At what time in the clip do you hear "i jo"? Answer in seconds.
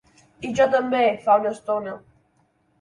0.49-0.67